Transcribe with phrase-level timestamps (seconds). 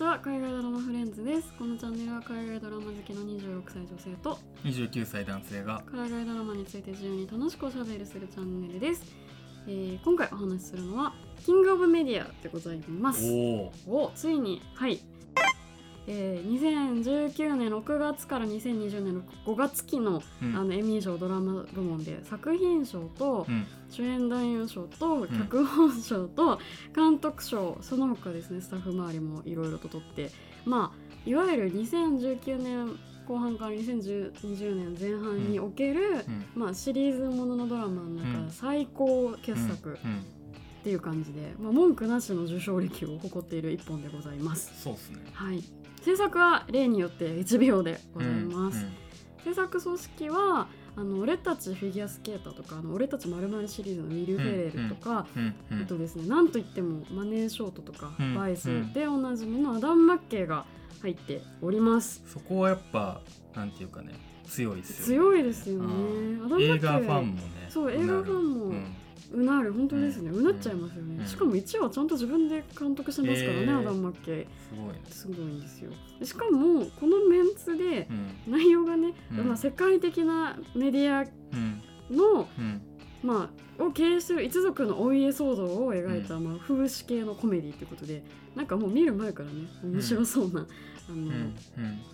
[0.00, 0.18] ちは。
[0.18, 1.52] 海外ドラマフレンズです。
[1.58, 9.04] このチャンネルは海外ドラマ好きの26歳女性と29歳男性が海外ドラマについて自由に楽しくおしゃべりするチャンネルです、
[9.66, 11.12] えー今回お話しするのは
[11.44, 13.30] キングオブメディアでございます。
[13.30, 15.00] おおおついにはい
[16.12, 16.60] えー、
[17.04, 20.56] 2019年6月から2020年の5月期の,、うん。
[20.56, 23.64] あのエミー賞ドラマ部門で作品賞とうん。
[23.88, 25.28] 主演男優賞とん。
[25.28, 26.58] 脚本賞と
[26.94, 30.32] 監督賞、その他ですねスタッフ周りもいろいろと取って。
[30.64, 36.46] まあいわゆる2019年後半から2020年前半における、うん。
[36.56, 40.40] まあ、シリーズもののドラマの中最高傑作うん。
[40.80, 44.72] っていう感じで、まあ、文句なしの受賞歴を誇っている一本でございます。
[44.82, 45.18] そうですね。
[45.34, 45.62] はい、
[46.02, 48.84] 制作は例によって1秒でございます。
[48.84, 49.00] うん
[49.44, 60.66] 制作組織はあの俺たちフィギュアスケーターとかあの俺たちまるシリーズのウィル・フェレルとか、うんうんあとですねなんといってもマネーショートとか、うんバイスうんでおなじみのアダム・マッケイが
[61.00, 62.22] 入っております。
[62.26, 63.20] そこはやっぱ
[63.54, 64.12] なんていうかね
[64.46, 65.30] 強いですよね。
[65.30, 65.86] 強いですよね。
[66.44, 67.42] アダム・マッケイ映画ファンもね。
[67.70, 68.74] そう映画ファンも
[69.32, 71.26] うなる本当ですね、ううんなっちゃいますよね、うん。
[71.26, 74.46] しかも1話ちゃんと自分で監督してますからね、えーアダム・マッケイ。
[74.68, 75.00] すごいね。
[75.10, 75.90] すごいんですよ。
[76.18, 78.08] でしかもこのメンツで
[78.46, 78.52] うん。
[78.52, 79.48] 内容がね、うん。
[79.48, 82.16] まあ、世界的なメディアうん。
[82.16, 82.80] の、うん。
[83.22, 88.22] まあ、を経営する一族のお家騒動を描いた、まあ、風刺系のコメディってことで
[88.54, 90.66] なんかもう見る前からね面白そうな、
[91.08, 91.30] あの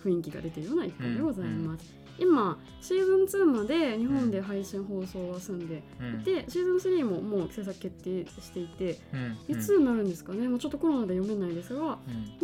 [0.03, 1.85] 雰囲気が出てるような一本でございます、
[2.19, 6.21] 今シーズン2まで日本で配信放送は済んでうん。
[6.21, 9.55] いて、シーズン3ももう制作決定していてうん。
[9.55, 11.87] いつになるんですかね、もうちょっとコロナで読めないですがうん。
[11.87, 11.97] も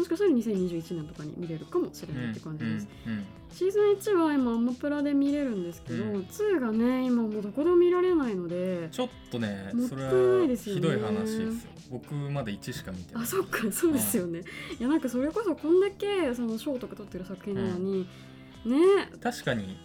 [0.04, 3.14] しかしたら2021年とかに見れるかもしれないって感じです、うん。
[3.14, 3.26] うん。
[3.52, 6.16] シーズン1は今アマプラで見れるんですけど、うん。
[6.22, 10.82] 2がね今もうどこでも見られないのでちょっとねもったいそれないはですよね。
[10.82, 11.74] ひどい話ですよ。
[11.92, 13.24] 僕まだ1しか見てない。
[13.24, 14.42] あそっかそうですよね、
[14.80, 18.08] いやなんかそれこそこんだけその賞とか取ってる作品なのに、
[18.66, 18.78] ね。
[19.22, 19.78] 確かに。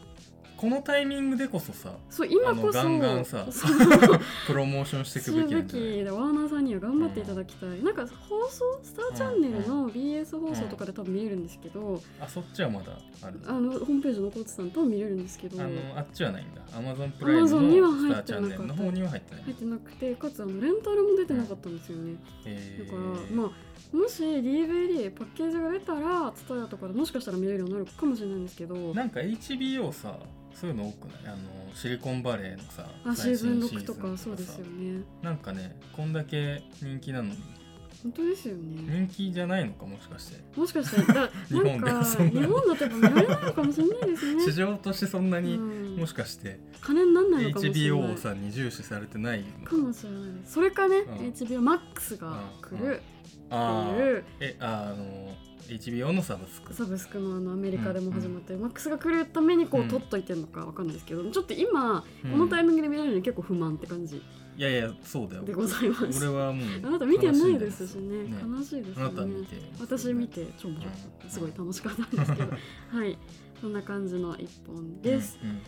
[0.59, 2.83] このタイミングでこそさそう今こそ。
[2.83, 3.47] ガンガンさ
[4.49, 13.39] プロモーションしていくべきすべきなんじゃワーナーさんには頑張っていただきたい、なんか放送スターチャンネルの BS 放送とかで多分見れるんですけど、あそっちはまだある。
[13.47, 15.63] あのホームページ残ってたの多分見れるんですけど。
[15.63, 16.63] あのあっちはないんだ。
[16.73, 19.45] Amazon プライムのスターチャンネルの方には入ってない。
[19.45, 28.75] 入ってなくてかつあのレンタルも出てなかったんですよね、えだからまあもし DVD パッケージが出たら TSUTAYA とかでもしかしたら見れるようになるかもしれないんですけど。
[28.95, 30.19] なんか HBO さ
[30.55, 31.33] そういうの多くない？
[31.33, 31.39] あの
[31.75, 35.03] シリコンバレーのさあシーズン6最新シーズンとかそうですよね。
[35.23, 37.59] なんかねこんだけ人気なのに。
[38.03, 39.07] 本当ですよね。
[39.07, 40.41] 人気じゃないのかもしかして。
[40.57, 44.43] もしかしたらだ 日本で日本だと見られないのかもしれないですね。
[44.47, 45.97] 市場としてそんなに、うん。
[45.97, 47.81] もしかして金になんないのかもしれない。
[47.81, 49.77] HBO さんに重視されてないのか。
[49.77, 51.17] もしれないそれかね、うん。
[51.31, 52.95] HBOMAX が来る。
[52.95, 53.18] ああ
[53.49, 54.25] っていう。
[54.41, 55.35] えあの
[55.69, 56.73] HBO のサブスク。
[56.73, 62.31] サブスクのあのアメリカでも始まってる、MAX が来るためにこう、うん取っといてるのかわかんないですけどちょっと今、うん。
[62.31, 64.17] このタイミングで見られるのに結構不満って感じ。
[64.57, 65.45] いやいやそうだよ。
[65.45, 66.27] でございます。
[66.27, 68.25] 俺はもうあなた見てない悲ですしね。
[68.25, 69.57] ね悲しいですあなた見て。
[69.79, 71.31] 私見て超面白かったうん。
[71.31, 72.51] すごい楽しかったんですけど。
[72.99, 73.19] はい。
[73.61, 75.61] そんな感じの一本です、うん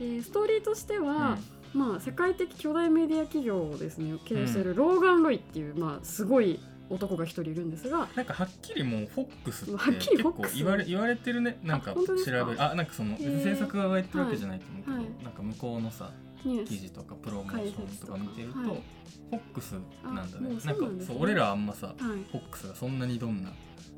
[0.00, 1.38] えーストーリーとしては、
[1.72, 4.18] まあ世界的巨大メディア企業をですね。
[4.24, 6.58] 経営しているローガン・ロイっていう、まあすごい
[6.90, 11.58] 男が一人いるんですがなんかはっきりもうフォックスってはっきり結構言われ言われてるね。
[11.62, 12.62] なんか調べる。
[12.62, 15.04] あなんかその制作側が言ってるわけじゃないと思うけど、はい。
[15.24, 16.10] なんか向こうのさ
[16.42, 18.68] 記事とかプロモーションとか見てると、はい。
[18.68, 19.72] フォックス
[20.04, 20.48] なんだね。
[20.64, 21.96] なんかそう俺らあんまさはい。
[21.96, 23.52] フォックスがそんなにどんな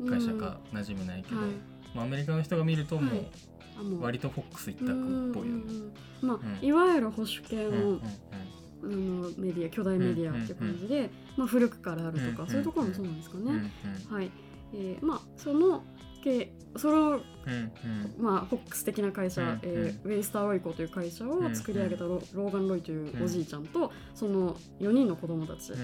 [0.08, 1.50] 会社か馴染めないけど、はい
[1.94, 3.18] まあ、アメリカの人が見るともはい。
[3.18, 4.00] う。
[4.00, 5.64] 割とフォックス一択っぽいよね。
[6.22, 6.66] まあ、うん。
[6.66, 8.00] いわゆる保守系の,、
[8.82, 13.72] あのメディア巨大メディアっていう感じで、まあ、古くからあるとか、うんそういうところもそうなんですかね。
[14.10, 14.30] はい。
[14.74, 15.82] えーまあその
[16.22, 17.20] 系その
[18.18, 25.76] まあ、フォックス的な会社、うんえーウェイスター・ロイコという会社を作り上げたロ,、ローガン・ロイといううんおじいちゃんと、その4人の子供たちを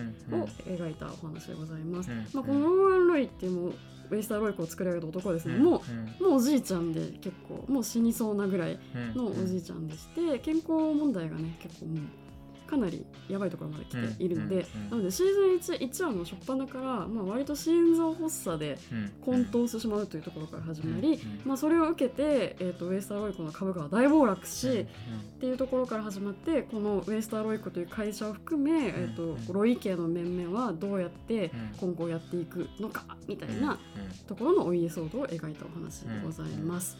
[0.66, 2.10] 描いたお話でございます。
[2.10, 3.72] うんまあ、このローガン・ロイっていうもう
[4.10, 5.82] ウェイスター・ロイコを作り上げた男はですね、うんも
[6.20, 11.98] うもうおじいちゃんで結構もう死にそうなぐらいうんのおじいちゃんでして、健康問題がね結構もう
[12.72, 18.78] かなりやばいところまで来ているので、なのでシーズン 1, 1話の初っ端から、まあ、割と心臓発作で
[19.22, 24.84] 混沌してしまうというところから始まり、まあ、それを受けて、えー、とウエスターロイコの株価は大暴落し、っ
[25.38, 29.44] ていうところから始まってこのウエスターロイコという会社を含め、えー、うん。
[29.46, 33.78] とロイ家の面々はどうやって今後やっていくのかみたいな
[34.26, 36.96] ところのお家騒動を描いたお話でございます。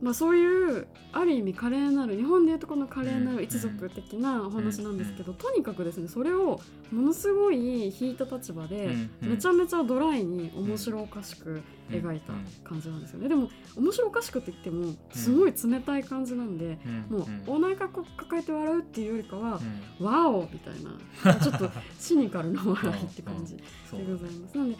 [0.00, 6.60] まあ、そういうある意味華麗なる日本でいうとこの華麗なる一族的なお話なんですけど、とにかくですねそれを
[6.92, 8.90] ものすごい引いた立場で、
[9.20, 12.32] めちゃめちゃドライに面白おかしく描いた
[12.68, 16.78] 感じなんですよね、でも面白おかしくって言ってもすごい冷たい感じなんで、
[17.08, 18.04] もうお腹抱
[18.38, 19.60] えて笑うっていうよりかは、
[19.98, 20.74] ワオみたい
[21.24, 24.56] なちょっとシニカルな笑いって感じ でございます。
[24.56, 24.76] なんで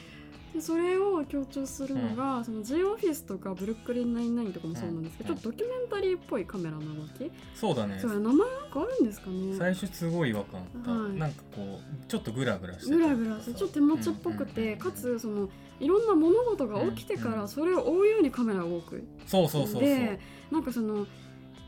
[0.54, 7.98] でそれを強調するのが、うん、その J オフィスとかブルックリン99とかもそうなんですけど、うん、ちょっとドキュメンタリーっぽいカメラの動きそうだね。
[8.00, 9.56] それ名前なんかあるんですかね？
[9.56, 15.48] 最初すごい違和感あった、はい、なんかこうちょっとグラグラしてグラグラしてちょっと手持ちっぽくて、かつその
[15.80, 20.18] いろんな物事が起きてからそれを追うようにカメラが動く、そうそうそうで
[20.50, 21.06] なんかその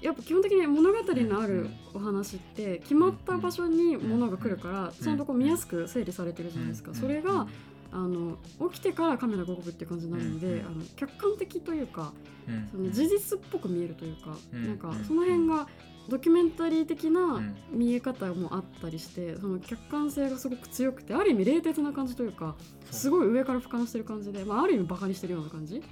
[0.01, 6.95] やっぱ基本的に物語のあるお話って決まった場所に物が来るからちゃんとこう見やすく整理されてるじゃないですか。
[6.95, 7.47] それが
[7.93, 8.39] あの
[8.71, 12.13] 起きてからカメラが動くっていう感じになるので、うんうん、あの客観的というか、
[12.49, 15.67] うん、その事実っぽく見えるというか、うん、なんかその辺が
[16.09, 17.41] ドキュメンタリー的な
[17.71, 22.57] 見え方もあったりして、その客観性がすごく強くてある意味冷徹な感じというか
[22.91, 25.83] すごい上から俯瞰してる感じで、まあ、ある意味バカにしてるような感じ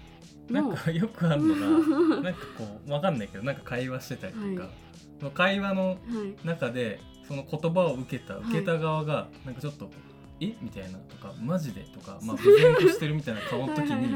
[0.50, 1.54] なんかよくあるの
[2.08, 4.68] が なんかこう分かんないけどなんか会話してたりとか、
[5.26, 5.98] はい、会話の
[6.44, 9.90] 中で、その言葉を受けた受けた側がなんかちょっと
[10.40, 10.54] え？
[10.60, 14.14] みたいなとかマジでとかまあ無然としてるみたいな顔の時に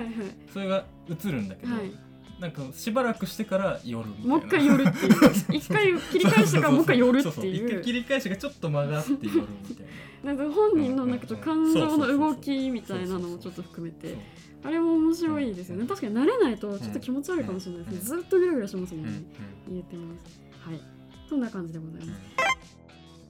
[0.53, 1.93] それが映るんだけど、はい、
[2.41, 4.29] なんかしばらくしてから夜みたいな。
[4.29, 5.13] もう一回夜っていう。
[5.57, 7.69] 一回切り返してからもう一回夜っていう。
[7.69, 9.87] 一回切り返しがちょっと曲がって夜みたい
[10.25, 10.33] な。
[10.35, 14.17] なんか本人のなんか感情の動きみたいなのもちょっと含めて。
[14.65, 19.25] あれも面白いですよね、確かに慣れないとちょっと気持ち悪いかもしれないですね、ずっとグラグラしますもんね、
[19.69, 20.41] 言えてます。
[20.71, 20.81] はい。
[21.29, 22.21] そんな感じでございます、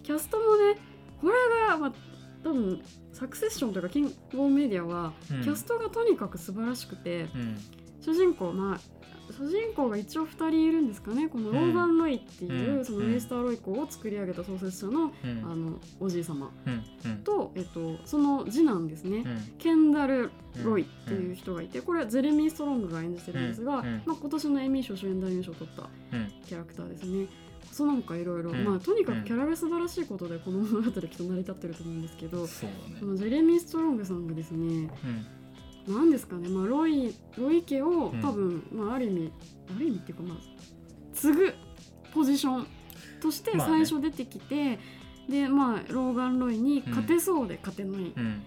[0.03, 0.79] キャストもね
[1.23, 1.35] これ
[1.69, 1.93] が、まあ、
[2.43, 7.27] 多分サクセッションとかキングオブメディアは、キャストがとにかく素晴らしくて、
[8.01, 9.03] 主人公まあ
[9.33, 11.29] 主人公が一応2人いるんですかね。
[11.29, 16.51] このローガン・ロイっていう、そのウェイスター・ロイコを作り上げた創設者の,、あのおじい様、
[17.25, 19.25] と、えっと、その次男ですね、
[19.59, 20.31] ケンダル・
[20.63, 25.89] ロイっていう人がいてこれはゼレミー・ストロングが演じてるんですが、まあ、今年のエミー賞主演男優賞を取った
[26.47, 27.27] キャラクターですね。
[27.71, 34.91] その他いろいろ、まあとにかくキャラが素晴らしいことでこの物語きっと成り立ってると思うんですけど、そ、ね、のジェレミー・ストロングさんがですね、
[35.87, 39.33] うん、なんですかね、まあ、ロイロイ家を多分、うん、まあ、ある意味
[39.75, 40.39] ある意味っていうかまあ
[41.15, 41.55] 継ぐ
[42.13, 42.67] ポジション
[43.21, 44.79] として最初出てきて、まあね、
[45.29, 48.43] でまあローガン・ロイに勝てそうで勝てない、うん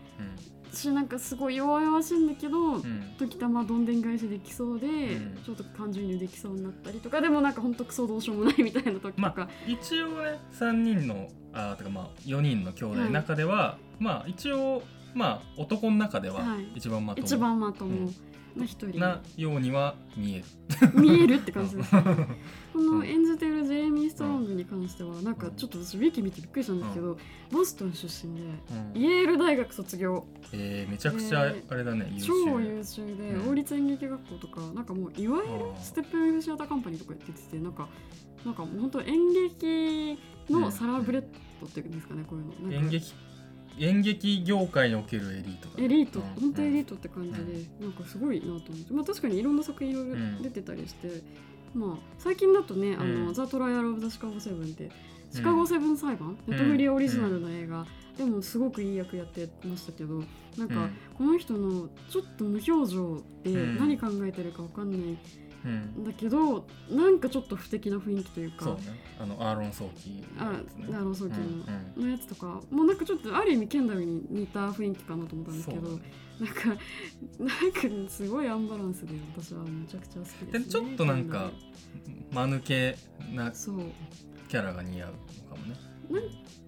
[0.76, 14.84] 私なんかすごい弱々しいんだけど、うん、時たまどんでん返しできそうで、うん、ちょっと感情移入できそうになったりとかでもなんかほんとクソどうしようもないみたいな時とか、まあ、一応ね3人のあとかまあ4人の兄弟の中では、はい、まあ一応
[15.14, 16.42] まあ男の中では
[16.76, 18.10] 一番まとも、はい、一番まとも、
[18.56, 19.00] な一人。
[19.00, 20.46] なようには見える。
[20.94, 22.02] 見えるって感じです、ね、
[22.74, 27.18] この演じているジェレミー・ストロングに関してはなんかちょっと私ウィキ見てびっくりしたんですけど、
[27.52, 28.42] ボストン出身で、
[28.94, 30.26] イェール大学卒業。
[30.54, 37.88] えー、めちゃくちゃあれだね、超優秀で、王立演劇学校とかなんかもういわゆるステップウェブシアターカンパニーとかやっててなんか
[38.46, 40.20] なんか本当演劇
[40.50, 41.22] のサラブレッ
[41.60, 42.74] ドっていうんですかね、こういうの。
[42.74, 43.14] 演劇
[43.80, 48.94] 演劇業界におけるエリートエリート、うん、本当エリートって感じで、うん、なんかすごいなと思って。
[48.94, 51.08] まあ確かにいろんな作品いろいろ出てたりして、
[51.76, 54.90] うん、まあ最近だとね「あのザ・トライアル・オブ・ザ・シカゴ・セブン」って
[55.32, 57.86] シカゴ・セブン裁判、ネットフリーオリジナルの映画、
[58.18, 60.24] でもすごくいい役やってましたけど
[60.58, 65.18] なんかこの人のちょっと無表情で何考えてるか分かんない
[66.06, 68.66] だけどなんかちょっと不敵な雰囲気というか。
[68.66, 68.82] そうね。
[69.20, 72.62] あのアーロン・ソーキーのやつ、ね、アーロン・ソーキーの,、やつとか。
[72.70, 76.02] もうなんかちょっとある意味ケンダルに似た雰囲気かなと思ったんですけど、ね、
[76.40, 76.70] なんか
[77.40, 81.52] なんかすごいアンバランスで私はめちゃくちゃ好きです、ね、でちょっとなんか
[82.32, 82.98] 間抜け
[83.34, 85.95] なキャラが似合うのかもね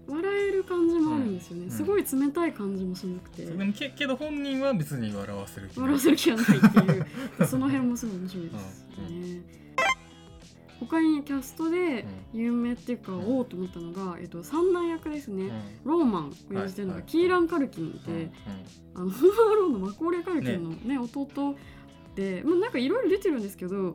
[0.08, 7.06] 笑える感じもあるんですよね、うん、すごい冷たい感じもしなくて、でもけけど本人は別に笑わせる気笑わせる気はないっていう。
[7.46, 9.44] その辺もすごい面白いですね、うん。
[10.80, 15.52] 他にキャストで有名っていうか、うん、おおと思ったのが、えっと、三男役ですね、うん、
[15.84, 18.30] ローマンを演じてるのが、キーラン・カルキンで、
[18.94, 20.98] あのホームアローンのマコーレー・カルキンのね、ね。
[20.98, 21.54] 弟
[22.14, 23.94] で、まあ、なんかいろいろ出てるんですけど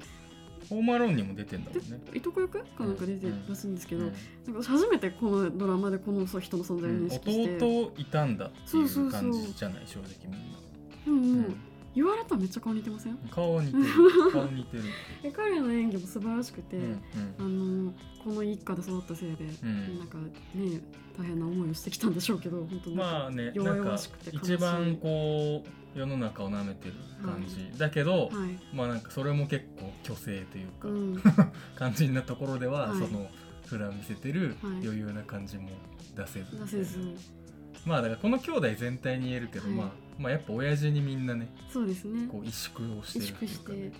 [0.70, 2.00] ホームアローンにも出てんだもんね。
[2.14, 2.60] いとこ役？
[2.60, 4.14] かなんか出てるらしいんですけど、うん
[4.54, 9.84] なんか初めてこのドラマでこの人の存在を認識して、弟いたんだっていう感じじゃない？
[9.86, 10.38] 正直みんな。
[11.06, 11.54] でももう、
[11.96, 13.18] 言われたらめっちゃ顔似てません？
[13.30, 13.84] 顔似てる。
[14.32, 14.84] 顔似てる。
[15.24, 17.94] え彼の演技も素晴らしくて、うんうん、あの
[18.24, 20.18] この一家で育ったせいで、うん、なんか
[20.56, 20.82] ね
[21.18, 31.22] 大変な思いをしてきたんでしょうけど本当にまあね弱々しくて一番こう世の中をなめてる感じ、はい、だけど、はい、まあなんかそれも結構虚勢というか、うん、
[31.76, 33.30] 感じなところでは、はい、その
[33.66, 35.70] 普段見せてる余裕な感じも
[36.16, 37.00] 出せず、出せず。
[37.86, 42.28] まあだからこの兄弟全体に言えるけど、まあまあやっぱ親父にみんなねそうですね。
[42.28, 43.92] こう萎縮をしてるっていうか、ね、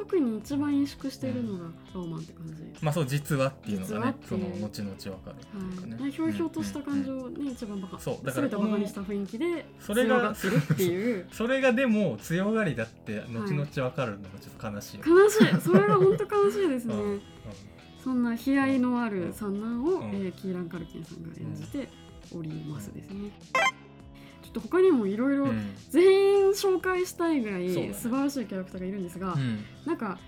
[0.00, 1.64] 特に一番萎縮してるのが
[1.94, 11.28] ローマンって感じ、まあそう実はっていうのがねその後々わかるっていうかね、はい、ひょうひょうとした感情をね、一番バカそうだから全てバカにした雰囲気でそれがするっていう。
[11.32, 15.60] それがでも強がりだって後々わかるのがちょっと悲しい、悲しい。
[15.60, 16.94] それが本当悲しいですね、
[18.02, 20.00] そんな悲哀のある三男を、
[20.32, 21.88] キーラン・カルキンさんが演じて
[22.34, 25.48] おりますですね、ちょっと他にもいろいろ
[25.90, 30.18] 全員紹介したいぐらい素晴らしいキャラクターがいるんですが、うん、なんか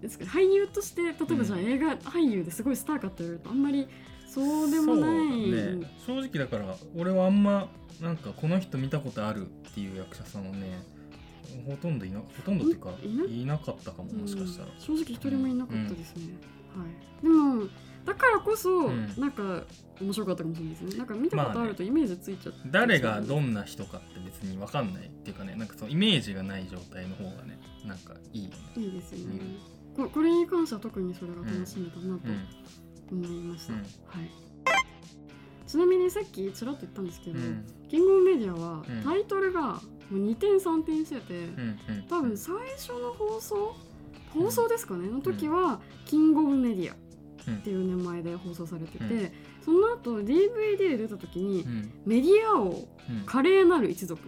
[0.00, 3.88] ですけど俳優として例えばじゃあ映画俳優ですごいスターかって言われるとあんまり
[4.28, 7.68] そうでもない、ね、正直だから俺はあんま
[8.00, 10.78] なんかこの人見たことあるっていう役者さんはね
[11.66, 12.90] ほとんどいなほとんどっていうか
[13.28, 14.12] いなかったかも。
[14.12, 16.55] もしかしたら、正直一人もいなかったですね、うん、はい
[17.22, 17.64] でも
[18.04, 19.64] だからこそ、うん、なんか
[20.00, 20.98] 面白かったかもしれないですね。
[20.98, 25.56] なんか見たことあるとイメージついちゃって、ね、誰がどんな人かって別に分かんないっていうかね。
[25.56, 28.56] なんかそのイメージがない状態の方がねなんかいいよね。
[28.76, 29.40] いいですよね、
[29.96, 32.20] うん、これに関しては特にそれが楽しめたなと
[33.10, 33.82] 思いました、はい。
[35.66, 37.38] ちなみにさっきちらっと言ったんですけど、
[37.88, 39.80] キングオブメディアはタイトルがも
[40.12, 41.48] う2点3点してて、
[42.08, 43.74] 多分最初の放送
[44.38, 45.08] 放送ですかね？
[45.08, 49.30] の時は、キングオブメディアっていう名前で放送されてて、うん、
[49.64, 52.86] その後 DVD で出た時に、うん、メディア王、
[53.24, 54.20] 華麗なる一族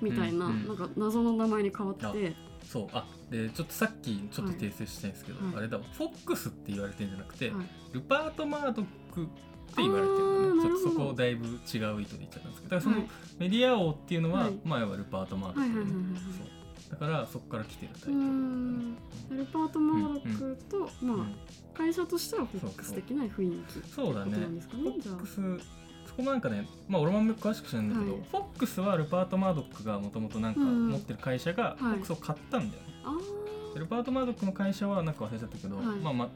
[0.00, 2.34] みたいな,、なんか謎の名前に変わって。
[2.64, 2.88] そう。
[2.92, 10.62] あでちょっとさっきちょっと訂正したいんですけど、はい、あれだフォックスって言われてるんじゃなくて、はい、ルパート・マードックって言われてるのね。
[10.62, 12.96] ちょっとそこだいぶ違う意図で言っちゃったんですけどだからその
[13.38, 16.46] メディア王っていうのは、はい、まあ要はルパート・マードック、そう
[16.94, 24.36] だからそこから来てるタイトルルパート・マーロックと、うん、まあ、会社としてはフォックス的な雰囲気そうだね。
[24.70, 25.40] フォックス
[26.06, 33.12] そこもなんかねまあ俺も詳しく知らないんだけど、はい、フォックスはルパート・マードックがもともとなんか持ってる会社がフォックスを買ったんだよね、は
[33.74, 36.28] い、ルパート・マードックの会社はなんか忘れちゃったけど、はい、まあまあ、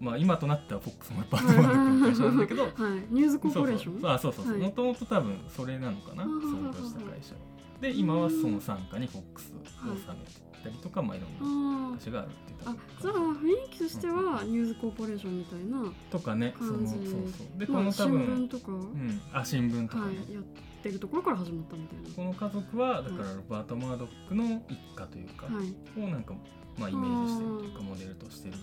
[0.00, 2.72] まあ、今となってはフォックスもルパート・マードックの会社なんだけど、はい、
[3.10, 7.55] ニューズコーポレーションあそうそうそうもともと多分それなのかな創業した会社は。
[7.80, 20.42] で今はその傘下にフォックスを収めてたりとか、まあいろんな会社があるってあじゃあ雰囲気としてはニューズコーポレーションみたいなとかねそのそうそうでこの多分、新聞とか、うん、あ新聞とか、ね、はい、やっ
[20.82, 22.08] てるところから始まったみたいな。
[22.16, 26.34] この家族はだからロバート・マードックの一家というか、はい、をなんか
[26.78, 28.54] まあイメージしてるというかモデルとしてる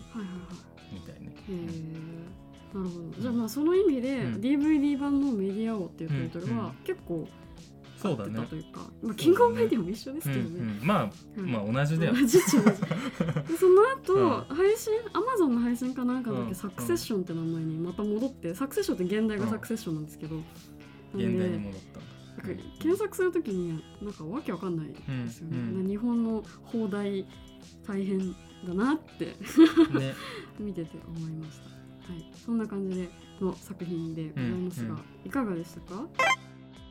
[0.91, 3.21] みたいね、へえなるほど。
[3.21, 7.27] じゃあまあその意味で、DVD 版の「メディア王」っていうタイトルは結構、
[8.03, 8.45] そうだね。
[8.49, 14.93] というか、まあ、キングオブメディアも一緒ですけどね、うんうん、まあ、まあ同じだよ、同じ同じでその後、配信？
[15.13, 16.53] アマゾンの配信かなんかだけ？
[16.53, 20.35] サクセッションって名前にまた戻って、サクセッションって現代がサクセッションなんですけど、
[21.15, 21.99] 現代に戻った。
[21.99, 25.81] んだ検索するときになんかわけわかんないですよね、うん。
[25.81, 27.25] うん、日本の放題
[27.87, 28.35] 大変
[28.67, 29.25] だなって
[29.97, 30.13] ね、
[30.59, 36.07] 見てて思いました、はい、そんな感じでの作品でございますが、いかがでしたか？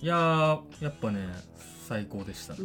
[0.02, 1.28] いややっぱね
[1.88, 2.58] 最高でした、ね、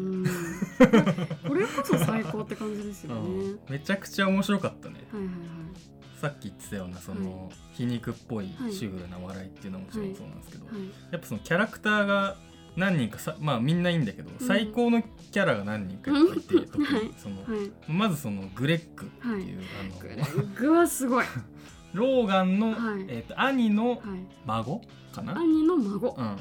[1.47, 3.59] これこそ最高って感じですよね。
[3.69, 10.75] めちゃくちゃ面白かったね、はいはいはい、さっき言ってたようなその、はい、皮肉っぽいシュールな笑いっていうのももちろんそうなんですけど、はい。
[10.77, 12.37] はい、やっぱそのキャラクターが
[12.75, 17.43] 何人かさまあみんないいんだけど、うん、最高のキャラが何人かいて、 特にその、
[17.87, 21.25] まずそのグレッグっていう、あのググはすごい。
[21.93, 22.75] ローガンの、
[23.07, 24.01] えーと、兄の
[24.45, 26.37] 孫かな、兄の孫、うん、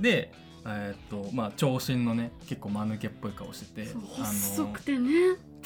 [0.00, 0.32] で
[0.66, 5.10] えー、っとまあ長身のね結構間抜けっぽい顔してて細くてね。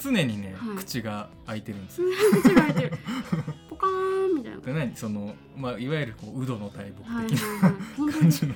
[0.00, 2.08] 常にね、はい、口が開いてるんですよ。
[2.42, 2.92] 口が開いてる。
[3.68, 4.60] ポカーンみたいな。
[4.60, 4.96] で何？
[4.96, 8.54] その、まあ、いわゆるこうウドの大木的な、感じの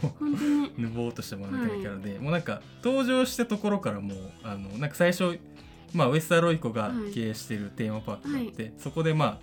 [0.79, 5.39] ぬぼーっとした間抜けなキャラで、はい、もうなんか登場したところからもうあのなんか最初
[5.95, 9.39] まあ、ウエスターロイコが経営してるテーマパークがあって、はい、そこでまあ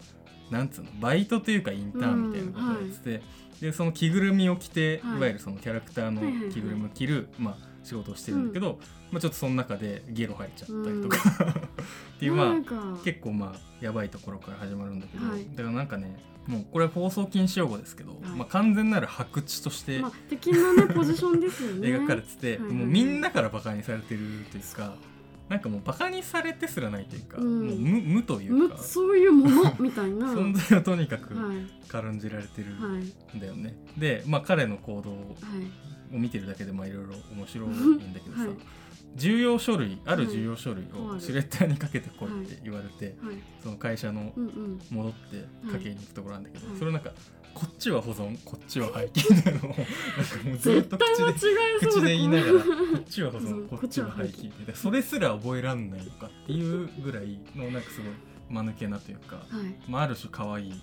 [0.51, 3.21] なんつうのバイトというかインターンみたいなことをやってて、うん
[3.61, 8.77] でその着ぐるみを着て、はい、いわゆるそのキャラクターの着ぐるみを着る、まあ、仕事をしてるんだけど、うん、
[9.11, 11.55] まあ、ちょっとその中でゲロ入っちゃったりとか、うん、 っ
[12.19, 21.89] ていうまあ結構まあやばいところから始まるんだけど、はい、だからなんかねもうこれは放送禁止用語ですけど、はい、まあ、完全なる白痴として、まあ、的な、ね、ポジションですよね。
[21.89, 24.95] 描かれてて、はいはい、もうみんなからバカにされてるというか。
[25.49, 28.77] なんかもうバカにされてすらないというか、うん、もう無無というか。
[28.77, 30.27] そういうものみたいな。
[30.27, 31.35] 存在をとにかく
[31.87, 35.35] 軽んじられてるんだよね、はい、で、まあ、彼の行動を
[36.11, 37.01] 見てるだけでいろいろ
[37.35, 38.49] 面白いんだけどさ、はい。
[39.15, 44.31] 重要書類ある重要書類をシュレッダーにかけてこいって言われて、はい、その会社の
[44.91, 47.11] 戻ってかけに行くところなんだけど、はい、それなんか
[47.59, 52.59] こっちは保存こっちは廃棄なのを なんかもうずっと口で口で言いながらこ
[52.97, 58.11] っちは保存こっちは廃棄みそれすら覚えらんないのかっていうぐらいのなんかすごい
[58.49, 60.81] 間抜けなというか、はい、まあ、ある種可愛い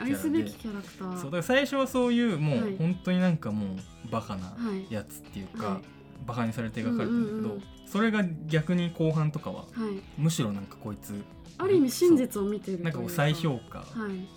[0.00, 1.16] 愛すべきキャラクター。
[1.16, 4.52] そうだから最初はそういうもう本当になんかもうバカな
[4.90, 5.80] やつっていうか、
[6.26, 11.14] バカにされて描かれてるんだけど、うんうんうん、それが逆に後半とかは、はい、むしろなんかこいつ
[11.58, 13.84] ある意味真実を見てるなんかこう再評価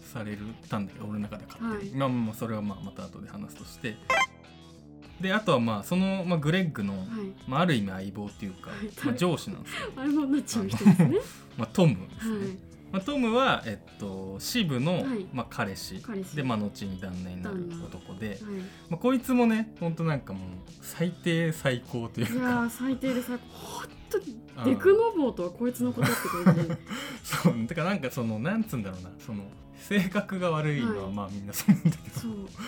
[0.03, 3.95] されるたんだけど、はい、俺の中で勝手に、はい、まあまあそれはまあまた後で話すとして。
[5.21, 7.05] であとはまあその、まあ、グレッグの、はい、
[7.47, 8.69] まあ、ある意味相棒っていうか、
[9.03, 9.91] まあ、上司なんですよ。
[9.97, 11.17] 相棒になっちゃう人ですね。
[11.57, 12.59] まあトムですね、
[12.91, 16.01] まあ、トムは、えっと、支部の、はい、まあ、彼氏。
[16.35, 18.37] で、まあ、後に旦那になる男で、はい、
[18.89, 20.41] まあ、こいつもね本当なんかもう
[20.81, 22.33] 最低最高というか。
[22.33, 23.43] いや最低で最高。
[23.79, 26.61] 本当にデクノボーとはこいつのことって感じ
[27.23, 27.53] そう。
[27.67, 29.09] だからなんかそのなんつうんだろうな。
[29.19, 29.43] その
[29.77, 32.19] 性格が悪いのはまあみんなそうなんだけど、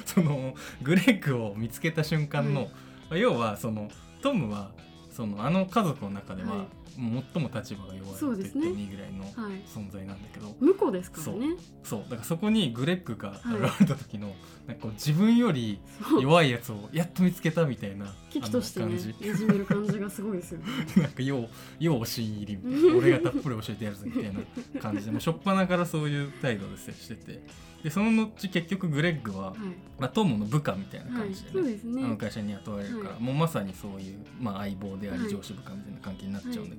[0.06, 2.70] そのグレッグを見つけた瞬間の、
[3.10, 3.90] まあ、要はその
[4.22, 4.72] トムは
[5.12, 9.24] そのあの家族の中では、最も立場が弱いって言ってもいいぐらいの
[9.68, 11.56] 存在なんだけど、向こうですからね。
[11.84, 12.00] そう。
[12.04, 15.80] だからそこにグレッグが現れた時の、はい、なんかこう自分より
[16.22, 20.66] 弱いやつをやっと見つけたみたいな危機としてねいじめる感じがすごいですよね。
[20.98, 21.50] なんかよう
[21.84, 22.98] ようおし入りみたいな。
[22.98, 24.40] 俺がたっぷり教えてやるぞみたいな
[24.82, 27.70] 感じでもうしょっぱなからそういう態度で接してて。
[27.84, 29.58] でその後結局グレッグは、はい、
[30.00, 32.04] まあ、トムの部下みたいな感じで,、ね、ね。
[32.04, 36.79] あの会社に雇われるから、はい、もうまさにそういう、まあ、相棒であり上司部下みたいな関係になっちゃうんだけ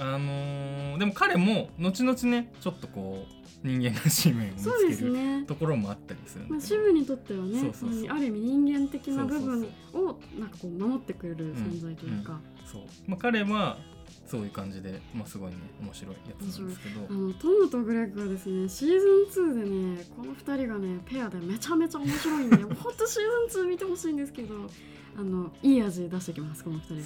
[0.00, 8.08] あのー、でも彼も後々ねちょっとこう人間らしい面を見つける、ね、ところもあったりするまあ、支部にとってはねそうそうそう。
[8.08, 12.82] ある意味人間的な部分をなんかこう守ってくれる存在というか、そう。
[13.08, 13.78] まあ、彼は
[14.26, 17.06] そういう感じで、まあ、すごいね面白いやつなんですけど。
[17.08, 24.54] あのトムとグレッグはですねシーズン2でねこの2人がねペアでめちゃめちゃ面白いんで 本当シーズン2見てほしいんですけど
[25.16, 27.02] あのいい味出してきますこの2人が。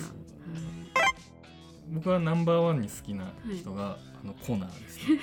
[1.93, 5.21] 僕はナンバーワンに好きな人が、はい、あのコナーです、ね、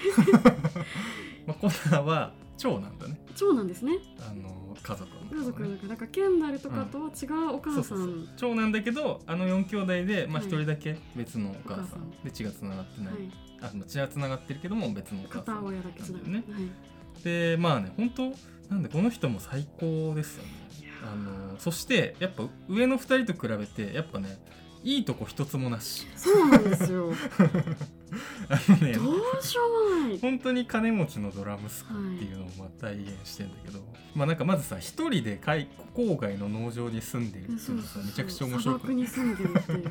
[1.47, 3.19] まあ、コナーは長男だね。
[3.35, 3.93] 長男ですね。
[4.19, 5.87] あの家族の、ね、家族の中。
[5.87, 12.11] だからケンダルとかとは違うお母さん、うん、長男だけどあの4兄弟でまあ、1人だけ別のお母さん。
[12.23, 15.63] で血がつながってない、はい、あ血はつながってるけども別のお母さん。
[15.63, 15.83] なんだよ
[16.27, 18.33] ね、はい、でまあね本当
[18.69, 20.49] なんでこの人も最高ですよね。
[21.01, 24.37] あのそしてやっぱ上の2人と比べてやっぱね
[24.83, 26.07] いいとこ一つもなし。
[26.15, 27.11] そうなんですよ。
[28.49, 30.19] あのねどうしようもない。
[30.19, 39.85] 本当に金持ちのドラムスっていうのをまあ体現してんだけど、はい、まあなんかまずさ一人で郊外の農場に住んでるっていうのさめちゃくちゃ面白くに住んでるっていう。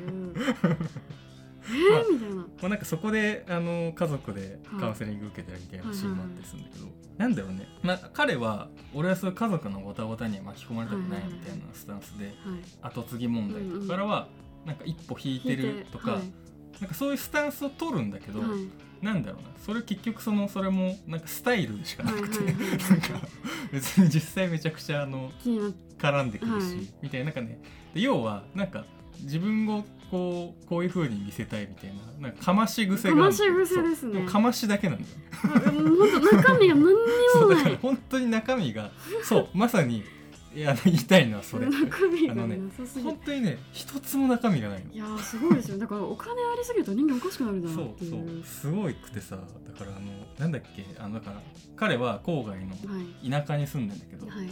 [1.70, 6.86] えー、みたいな、まあ、なんかそこであの家族でカウンセリング受けてるみたいなシーンもあったりするんだけど、
[7.18, 12.32] なんだろうね、まあ、彼は俺はそういう家族のごたごたには巻き込まれたくないみたいなスタンスで、
[12.80, 14.28] 後継ぎ問題とかからは
[14.68, 16.20] なんか一歩引いてるとか、はい、
[16.80, 19.48] なんかそういうスタンスを取るんだけど、はい、なんだろうな。
[19.64, 23.26] それ結局そのそれもなんかスタイルしかなくて、なんか
[23.72, 25.32] 別に実際めちゃくちゃあの
[25.98, 27.26] 絡んでくるし、はい、みたいな。
[27.26, 27.60] なんかね
[27.94, 28.84] 要はなんか
[29.22, 34.26] 自分をこうこういうふうに見せたいみたいななんかかまし癖がかまし癖ですね。
[34.26, 35.08] かましだけなんだよ。
[35.98, 36.86] 本当中身が何に
[37.40, 37.76] もない。
[37.76, 38.90] 本当に中身が
[39.24, 40.04] そうまさに
[40.54, 41.66] いや言いたいのはそれ。
[41.66, 44.92] 中身がなさすぎ本当にね一つも中身がないの。
[44.92, 45.78] いやすごいですよ。
[45.78, 48.10] だからお金ありすぎると人間おかしくなるんだなっていう。
[48.10, 48.44] そうそう。
[48.44, 49.42] すごいくてさだ
[49.74, 51.42] からあのなんだっけあのだから
[51.76, 52.76] 彼は郊外の
[53.28, 54.46] 田舎に住んでんだけど、はい、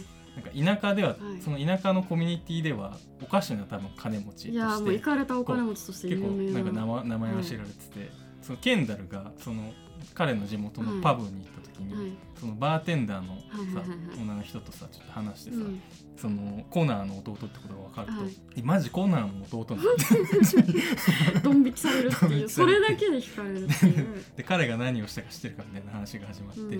[0.53, 8.09] なんか田舎では、はい、その田舎のコミュニティではおかしな多分金持ちとしていやもう行かれたお金持ちとして結構なんか名前名前を知られてて、はい、
[8.41, 9.73] そのケンダルがその
[10.13, 13.35] 彼の地元のパブに行った時に、はい、そのバーテンダーの
[13.73, 13.83] さ、
[14.19, 15.81] 女の人とさちょっと話してさ、うん、
[16.17, 19.91] そのコナーの弟ってことが分かると、はい、マジコナーの弟なんだ
[21.43, 22.49] ドン引きされるっていう。
[22.49, 24.23] それだけで惹かれるっていう。
[24.37, 26.77] で彼が何をしたか知ってるかみたいな話が始まって、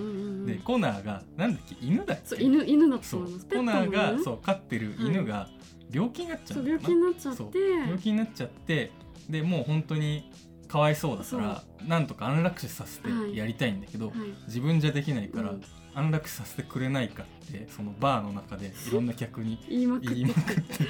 [0.54, 2.44] でコナーがなんだっけ犬だっけ？
[2.44, 3.46] 犬犬だと思います。
[3.46, 5.50] コナーがそう飼ってる犬が
[5.92, 7.60] 病気になっちゃう、病気になっちゃって。
[7.60, 8.92] 病気になっちゃって
[9.30, 10.32] でもう本当に
[10.68, 15.62] かわいそうだからなんとか安楽死させてやりたいんだけど、はい、自分じゃできないから、うん、
[15.96, 20.84] 安楽させてくれないかってそのバーの中でいろんな客に 言いまくって。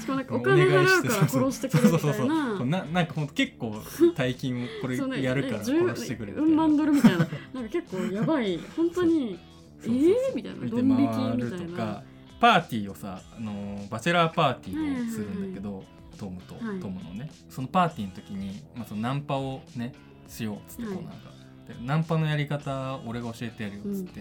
[0.00, 2.64] しかもなんかお金払うから 殺してくれみたいな。
[2.64, 3.74] ななんかほんと結構
[4.14, 6.50] 大金をこれやるから 殺してくれみたいな。
[6.50, 7.18] うん万ドルみたいな。
[7.18, 8.58] なんか結構やばい。
[8.76, 9.38] 本当に
[9.82, 10.14] えー？
[10.34, 10.66] みたいな。
[10.66, 11.08] ドン引き？
[11.08, 11.56] 回みたいな。
[11.64, 12.02] るとか
[12.40, 16.80] パーティーをさ、あのーバチェラーパーティーをするんだけど、トムと、はい。
[16.80, 19.92] トムのねそのパーティーの時に、まあ、そのナンパをね
[20.28, 20.94] しようっつってはい。
[20.94, 24.20] コーナーが、でナンパのやり方俺が教えてやるよっつって、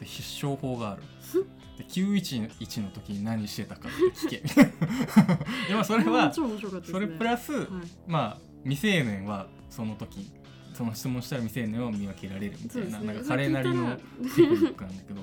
[0.00, 1.02] で必勝法がある。
[1.78, 4.36] で911の時に何してたかって聞け。
[5.68, 7.66] でまあそれは超面白かったですそねれプラス、はい。
[8.06, 10.30] まあ未成年はその時
[10.74, 15.20] その質問したら未成年を見分けられるみたいな,、なんか彼なりのテクニックなんだけど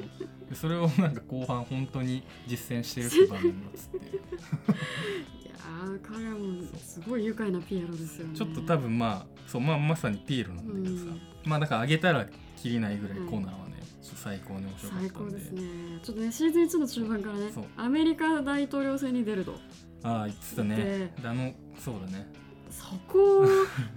[0.50, 3.98] で それをなんか後半本当に実践してるって場面がつって。
[4.08, 8.36] いやー彼もすごい愉快なピエロですよね。
[8.36, 15.10] ちょっと多分まあそう、まあ、まさにピエロなんだけどさ、まあだから上げたらきりないぐらいコーナーはね、最高に面白かったんで。
[15.10, 15.62] 最高ですね。
[16.04, 19.56] ちょっとねシーズン1の中盤からねアメリカ大統領選に出ると。
[20.04, 21.14] ああ言ってたね。
[21.24, 22.28] あのそうだね
[22.70, 23.46] そこ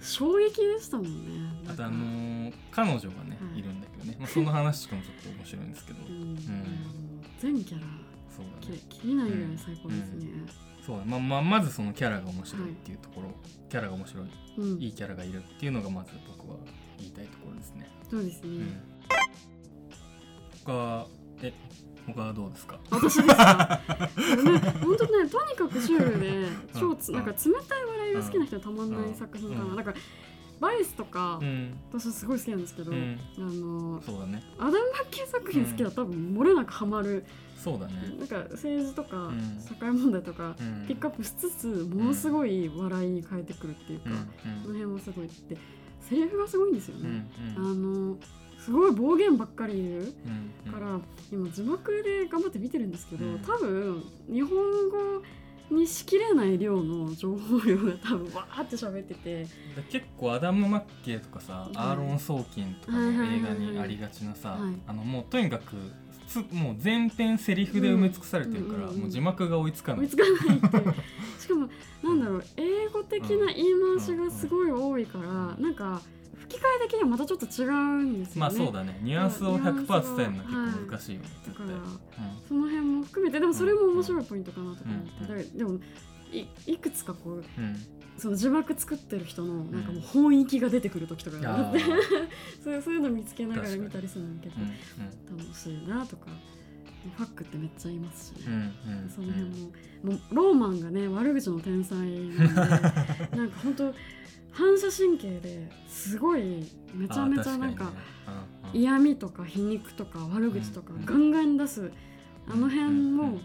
[0.01, 1.49] 衝撃でしたもんね。
[1.69, 3.59] あとあのー彼女がね、はい。
[3.59, 6.35] い、るんだけどね、まあ、その話とかもちょっと面白いんですけど、 うん。
[7.39, 7.87] 全キャラ
[8.29, 8.77] そうだね。
[8.89, 10.27] き切りないぐらい最高ですね、
[10.85, 13.31] そうだまあまあまずそのキャラが面白いっていうところ、
[13.69, 14.81] キャラが面白いうん。
[14.81, 16.57] いいキャラがいるっていうのがまず僕は
[16.97, 17.89] 言いたいところですね。
[18.09, 18.81] そうですね、うん。
[20.65, 21.07] 他
[21.41, 21.53] え
[22.05, 22.79] 他はどうですか？
[22.89, 23.79] 私ですか？
[23.87, 26.47] ね 本当ねとにかくシュールで
[26.79, 27.15] 超つうん。
[27.15, 27.37] なんか冷
[27.67, 29.75] たい笑いが好きな人はたまんない作品かな、うん。
[29.75, 29.93] なんか
[30.59, 31.77] バイスとか、うん。
[31.91, 33.19] 私すごい好きなんですけど、うん。
[33.37, 34.43] あのそうだね。
[34.57, 37.25] アダム・マッケイ作品好きだと多分漏れなくハマる、
[37.57, 37.93] そうだね。
[38.19, 39.59] なんか政治とかうん。
[39.61, 40.85] 社会問題とかうん。
[40.87, 44.15] ピックアップしつつものすごい笑いに変えてくるっていうか、うん。
[44.17, 44.23] こ
[44.67, 45.57] の辺もすごいって。
[46.01, 47.13] セリフがすごいんですようん。
[47.13, 47.65] ね、うん。
[47.65, 47.73] あ
[48.11, 48.17] の
[48.63, 50.13] すごい暴言ばっかり言う
[50.65, 50.99] うんから、
[51.31, 53.39] 今字幕で頑張って見てるんですけど、うん。
[53.39, 54.49] 多分日本
[54.89, 55.21] 語
[55.71, 59.43] にしきれない量の情報量が多分わーって喋ってて。
[59.43, 59.49] で
[59.89, 64.73] 結構アダム・マッケイとかさ、はいアーロン・ソーキンとかの映画にありがちなさ、はい。
[64.87, 65.75] あのもうとにかく
[66.27, 69.01] つもう全編セリフで埋め尽くされてるから、うんうんうんうん。
[69.01, 70.05] もう字幕が追いつかない。
[70.05, 70.67] 追いつかないって。
[71.39, 71.69] しかも
[72.03, 75.27] なんだろう英語的な言い回しがすごい多いから、
[75.59, 76.01] なんか
[76.63, 78.39] 吹き替え的にはまたちょっと違うんですよね。
[78.41, 78.99] まあそうだね。
[79.01, 81.99] ニュアンスを100%伝えるのは結構難しいよね、だからうん。
[82.47, 85.79] その辺も含めてでもそれも面白いポイントかなとか思って、うんでも
[86.31, 87.75] いいくつかこううん。
[88.17, 91.79] その字幕作ってる人のなんかもう本意気が出てくる時とかがあって、
[92.63, 96.27] そういうそういうの見つけながら見たりするの結うん構楽しいなとか、
[97.17, 98.37] ファックってめっちゃいますし。
[98.37, 98.43] ね。
[98.47, 99.09] うんうん。
[99.09, 99.71] その辺も、
[100.03, 102.37] もうローマンがね悪口の天才なんで
[103.35, 103.93] なんか本当
[104.53, 107.91] 反射神経ですごいめちゃめちゃなんか
[108.71, 111.91] 嫌味とか皮肉とか悪口とかうんガンガン出す。
[112.47, 113.39] あの辺も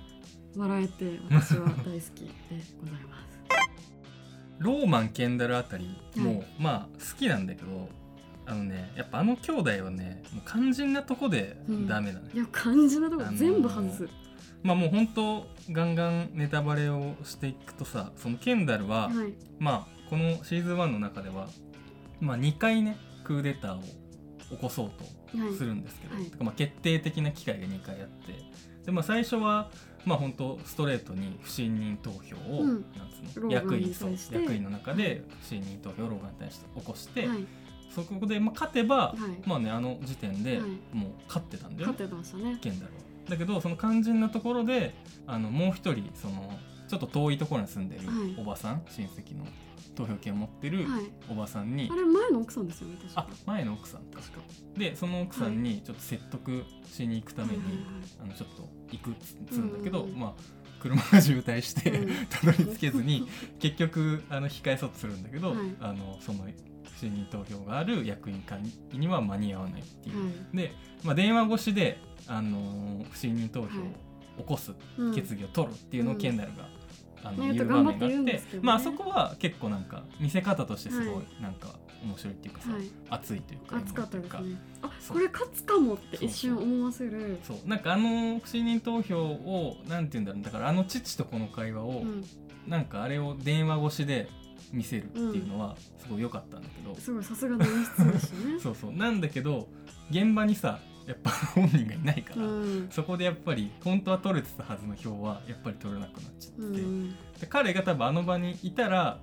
[0.56, 1.80] 笑えて私は大好
[2.14, 2.30] きで
[2.80, 3.28] ございます。
[4.58, 6.46] ローマン・ケンダルあたりも、はい。
[6.58, 7.88] まあ好きなんだけど
[8.44, 14.08] あのねやっぱあの兄弟はねもう肝心なとこでダメだね、いや肝心なとこあのー全部外す。
[14.62, 19.34] まあもう本当ガンガンネタバレをしていくとさそのケンダルは、はい。
[19.58, 21.48] まあこのシーズン1の中では、
[22.20, 23.82] まあ、2回ねクーデターを
[24.50, 25.04] 起こそうと
[25.36, 25.54] はい。
[25.54, 26.30] するんですけど、はい。
[26.40, 28.32] まあ決定的な機会が2回あって
[28.86, 29.70] で、まあ、最初は
[30.06, 32.68] まあ本当ストレートに不信任投票を、うん。
[32.68, 32.82] なん
[33.32, 37.46] つうの役員そう役員の中で不信任投票をローガンに対して起こして、はい。
[37.94, 39.48] そこでまあ勝てば、はい。
[39.48, 40.96] まあねあの時点ではい。
[40.96, 42.58] もう勝ってたんだよね、勝ってましたね。
[42.60, 42.98] ケンダルは。
[43.28, 44.94] だけどその肝心なところで
[45.26, 48.34] あのもう一人そのちょっと遠いところに住んでるはい。
[48.38, 49.44] おばさん、親戚の
[49.98, 51.02] 投票権を持ってるはい。
[51.28, 53.28] おばさんに、あれ前の奥さんですよね確あか。
[53.46, 54.38] 前の奥さん確か。
[54.76, 57.62] でその奥さんにちょっと説得しに行くために、
[58.22, 59.14] あのちょっと行くっ
[59.50, 60.32] つうんだけど、うんうんまあ
[60.80, 62.26] 車が渋滞して、うん。
[62.30, 63.26] たどり着けずに
[63.58, 65.58] 結局あの控えそうとするんだけど、はい。
[65.80, 66.44] あのその
[66.84, 68.60] 不信任投票がある役員会
[68.92, 70.24] には間に合わないっていう。
[70.24, 70.56] はい。
[70.56, 73.68] で、まあ、電話越しで、あのー不信任投票を
[74.38, 75.14] 起こすうん。
[75.14, 76.20] 決議を取るっていうのをうん。
[76.20, 76.68] ケンダルが、
[77.24, 81.24] あのね言う場面があ頑張ってまあそこは結構なんか見せ方としてすごはい。
[81.38, 82.82] いなんか面白いっていうかさ、はい。
[83.10, 84.56] 熱いというか熱かったですね。
[84.82, 87.38] あこれ勝つかもって一瞬思わせる。
[87.42, 90.42] そうなんかあの不信任投票をなんて言うんだろう。
[90.42, 92.24] だからあの父とこの会話を、うん。
[92.66, 94.28] なんかあれを電話越しで
[94.72, 98.60] 見せるっていうのはすごい良かったんだけど、すごいさすがの演出でしたね。
[98.60, 98.92] そうそう。
[98.92, 99.68] なんだけど
[100.10, 100.78] 現場にさ
[101.08, 102.88] やっぱ本人がいないから、うん。
[102.90, 106.60] そこでやっぱり本当は取れてたはずの票はやっぱり取れなくなっちゃって。
[106.60, 107.10] て、うん。
[107.10, 109.18] で彼が多分あの場にいたら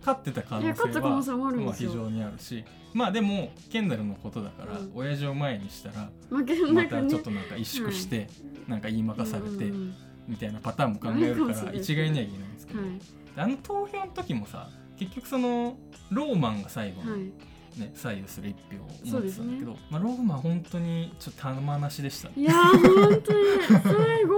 [0.00, 0.74] 勝ってた可能
[1.22, 8.28] 性はまあ非常にあるしまあでもケンダルのことだから、うん、親父を前にしたらまたちょっとなんか萎縮して、
[8.66, 9.72] なんか言いまかされて、
[10.26, 12.80] みたいなパターンも考えるから一概には言えないんですけど、
[13.36, 15.76] あの投票の時もさ結局その
[16.10, 17.16] ローマンが最後の、
[17.76, 23.38] ね、左右する一票を持ってたんだけど、ね、まあ、ローマ本当にちょっと玉なしでした、ね、いや本当に。
[23.82, 24.36] 最後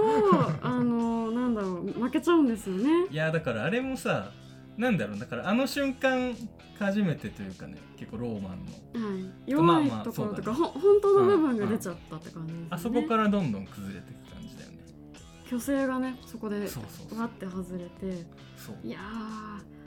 [0.61, 3.07] あのなんだろう負けちゃうんですよね。
[3.09, 4.31] いやだからあれもさ
[4.77, 6.35] なんだろうだからあの瞬間
[6.79, 14.22] 初めてというかね結構ローマンの、はい、弱いところとか、まあまあね、本当の部分が出ちゃったって感じですね、あそこからどんどん崩れていく
[15.59, 18.25] 虚勢がねそこでわって外れて
[18.57, 18.87] そう。
[18.87, 18.99] いや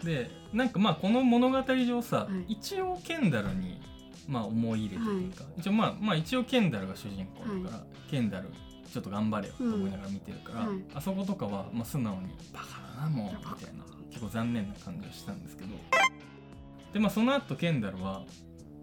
[0.05, 3.81] でなんかまあこの物語上さ、はい、一応ケンダルに
[4.29, 8.49] まあ思い入れというか、はい、一応まあまあ一応ケンダルが主人公だから、はい、ケンダル
[8.93, 15.71] ちょっと頑張れよと思いながら見てるから、うん、あそことかはまあ素直にバカだなもうみたいな結構残念な感じがしたんですけど。
[16.93, 18.23] でまあその後ケンダルは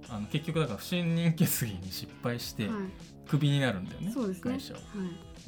[0.10, 2.70] あの結局だから不信任決議に失敗して
[3.28, 4.78] クビになるんだよね、はい、会社を。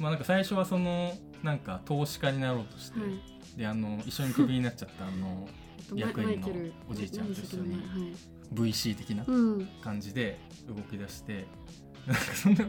[0.00, 5.48] まあなんか最初はそのなんか投資家になろうとして、はい、であの一緒にクビになっちゃったあの
[5.94, 6.48] 役員の
[6.90, 7.82] おじいちゃんと一緒に
[8.52, 9.24] VC 的な
[9.82, 11.46] 感じで動き出して、
[12.06, 12.64] うん、なんかそんな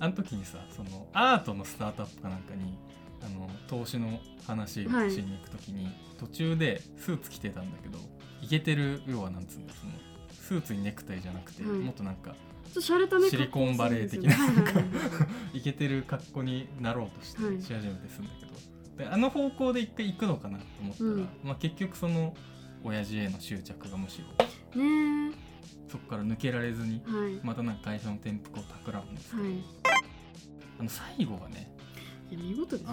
[0.00, 2.76] あの時にさそのアートのスタートアップかなんかに
[3.22, 7.98] あの投資の話をしに行く時に、はい、途中でスーツ着てたんだけど
[8.42, 9.92] いけてる要はなんつうんだその
[10.30, 12.34] スーツにネクタイじゃなくて、はい、もっとなんか
[13.30, 14.34] シリコンバレー的な。
[15.52, 22.34] いけてる格好になろうとしてし始めてすんだけど、であの方向で一回行くのかなと思ったら、うん、まあ、結局その
[22.84, 24.22] 親父への執着がむし
[24.76, 25.32] ろ、ね、
[25.88, 29.52] そこから抜けられずに、はい、またなんか会社の転覆を企むんですけど、はい、
[30.80, 31.72] あの最後がね
[32.30, 32.92] いや見事ですね。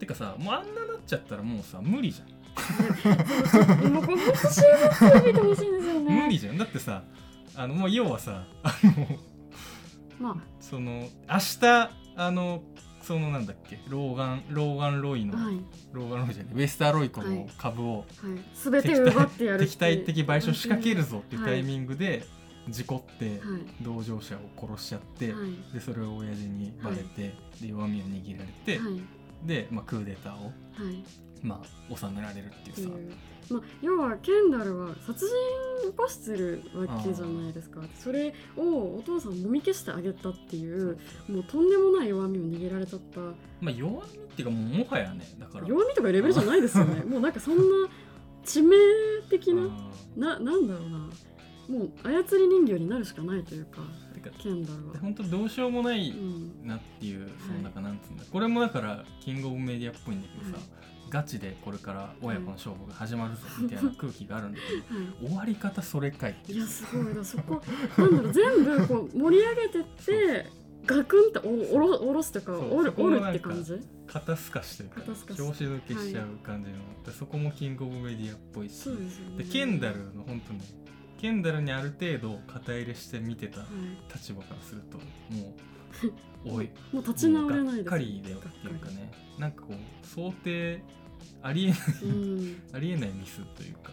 [0.00, 2.32] てかさもうあんななっちゃったらもうさ無理じゃん。
[3.92, 6.22] もうこのシーズン2見てほしいんですよね。
[6.24, 6.58] 無理じゃん。
[6.58, 7.04] だってさ
[7.56, 8.74] あのもう要はさあ。
[8.82, 9.06] の
[10.18, 12.62] まあその明日あの
[13.02, 15.60] そのなんだっけローガンローガンロイの、はい、
[15.92, 18.06] ローガンロイじゃないウェスターロイコの株を、
[18.54, 22.24] すべ、はい、て奪ってやる敵対的賠償仕掛けるぞっていうタイミングで、
[22.68, 23.40] 事故って
[23.80, 25.34] 同乗者を殺しちゃって、
[25.74, 28.78] でそれを親父にバレて、で弱みを握られて、
[29.44, 30.52] で、まあ、クーデターを、
[31.42, 32.92] まあ、収められるっていうさ。
[33.50, 37.80] まあ、要はケンダルは殺人を起こしてるわけじゃないですか。
[37.98, 43.20] それをお父さんもみ消してあげたっていうもうとんでもない弱みを握られちゃった。
[43.60, 45.66] まあ弱みっていうかもはやねだから。
[45.66, 47.02] 弱みとかレベルじゃないですよね。
[47.04, 47.62] もうなんかそんな
[48.44, 48.76] 致命
[49.28, 49.62] 的な
[50.16, 51.10] ななんだろうな。
[51.68, 53.82] もう操り人形になるしかないというか
[54.42, 54.98] ケンダルは。
[55.00, 56.12] 本当どうしようもない
[56.64, 66.36] なっていう、うん、そのなんかなんつうんだ、はい、これもだからキングオブメディアっぽいんだけどさ、はいガチでこれから親子の勝負が始まるぞみたいな空気があるんだけど、はい、終わり方それかい？
[66.48, 67.62] いやすごいなそこ。
[67.98, 70.46] なんだろう全部こう盛り上げてって
[70.86, 73.78] ガクンっておおろおろすというか折る折るって感じ？
[74.06, 75.02] 肩透かしというか
[75.34, 78.84] 調子抜けしちゃう感じの、はい、そこもキングオブメディアっぽいし
[79.36, 80.60] で、ね、ケンダルの本当に
[81.20, 83.60] ケンダルにある程度肩入れして見てた
[84.12, 85.54] 立場からすると、は い、も
[86.54, 87.76] うおいもう立ち直れないです。
[87.76, 89.12] がっかりだよっていうかね。
[89.38, 90.82] なんかこう想定
[91.42, 93.92] ありえない、うん、ありえないミスというか。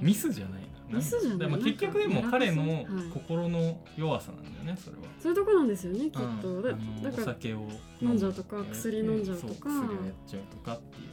[0.00, 0.96] ミスじゃないな。
[0.96, 5.02] ミスじゃない、まあ、結局でも彼の心の弱さなんだよねそれは。
[5.20, 6.70] そういうとこなんですよねきっと、うん、だ
[7.08, 7.68] お酒を
[8.00, 9.68] 飲んじゃうとか薬飲んじゃうとか。
[9.68, 11.12] 薬をやっちゃうとかっていう。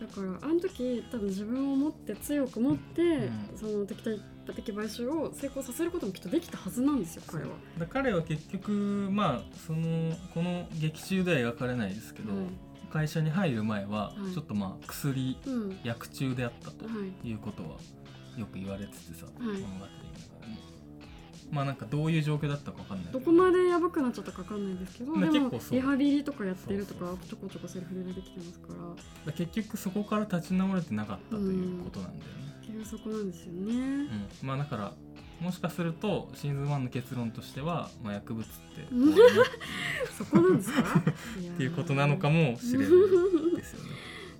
[0.00, 4.20] だからあの時多分自分を持って強く持って、うん、その敵対
[4.54, 7.50] 的買収を成功させることもきっとできたはずなんですよ彼は。
[7.88, 12.32] 彼は結局まあそのこの劇中では描かれないですけど、
[12.88, 16.84] 会社に入る前は、ちょっとまあ薬、うん、薬中であったと
[17.24, 17.70] いうことは
[18.36, 19.78] よく言われててさ、物語の中でも。
[21.50, 23.12] まあなんかどういう状況だったか分かんない。
[23.12, 28.68] どこまでやばくなっちゃったか分かんないんですけど、でもリハビリとかやってるとかちょこちょこセリフで出てきてますか
[29.26, 29.32] ら。
[29.32, 34.92] 結局そこから立ち直れてなかったということなんだよね、うん、結局そこなんですよね、うん、まあだから
[35.40, 38.86] もしかするとシーズン1の結論としては、まあ、薬物って
[40.16, 40.82] そこなんですか？
[40.98, 42.88] っていうことなのかもしれない
[43.56, 43.90] ですよね。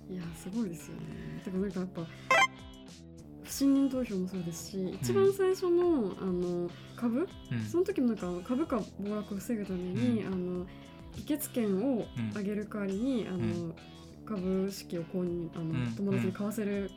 [0.11, 1.41] いやすごいですよね。
[1.45, 2.07] だからなんかやっぱ
[3.43, 10.67] 不信任投票もそうですし、一番最初のあの株、うん、その時もなんか株価暴落を防ぐために、うん、あの
[11.15, 13.73] 議決権を上げる代わりに、あの
[14.25, 16.91] 株式を購入あの、友達に買わせる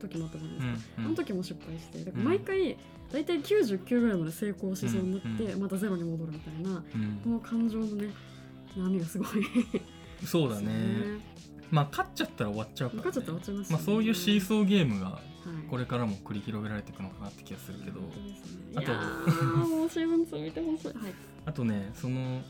[0.00, 2.76] 時もあったじゃないですか、あの時も失敗してだから毎回、
[3.12, 6.82] 大体99ぐらいまで成功しそうになって、またゼロに戻るみたいな、
[7.22, 8.08] この感情のね
[8.76, 9.28] 波がすごい。
[10.24, 11.32] そうだね。
[11.70, 15.20] まあ勝っちゃったら終わっちゃうから、ね、勝っちゃったら終わっちゃいます、ね、まあ、そういうシーソーゲームが
[15.70, 18.00] これからも繰り広げられていくのかなって気がするけど、
[18.76, 18.92] あと
[19.66, 21.14] もうシーズン2見てほしい、はい、
[21.46, 22.42] あとねその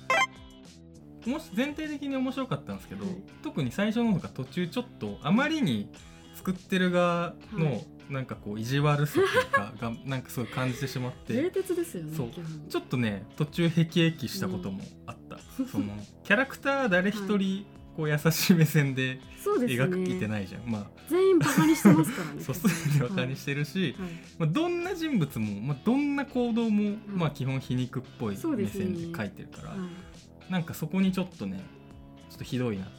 [1.25, 5.89] もし全体的に面白かったんですけど、はい、特に最初の方が途中ちょっとあまりに
[6.35, 11.35] 作ってる側のなんかこう意地悪さというかがなんかすごい感じてしまって。
[11.35, 12.29] 冷徹ですよねそう。
[12.69, 15.87] ちょっとね途中へきへきしたこともあった、うん、その
[16.25, 20.87] キャラクター誰一人、こう優しい目線で描いてないじゃん、ね、まあ。
[21.09, 29.87] 全員バカにしてますからね そうすでバカにしてるし、はい、まあ、どんな人物も、まあ、どんな行動も、はい、まあ基本皮肉っぽい目線で描いてるから、ねは
[30.49, 31.63] い、なんかそこにちょっとね
[32.31, 32.95] ちょっとひどいなって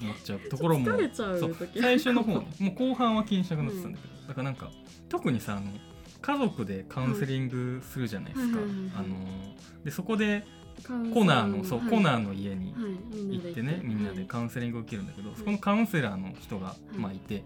[0.00, 0.86] 思っちゃうところも。
[1.78, 4.70] 最初の方もう後半は気にしなくなってたんだけど、うん、だからなんか
[5.08, 5.72] 特にさあの
[6.22, 8.58] 家族でカウンセリングするじゃないですか。
[8.96, 9.16] あの
[9.84, 10.44] でそこで
[11.12, 12.72] コナーのそう、はい、コナーの家に
[13.28, 13.60] 行って。
[13.60, 17.42] ね、はい、みんなでカウンセリングを受けるんだけど、はい、そこのカウンセラーの人が、まあ、いて、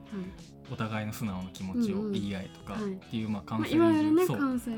[0.70, 2.78] お互いの素直な気持ちを言い合いとかっ
[3.10, 4.70] ていう、まあ、カウンセリング、そうす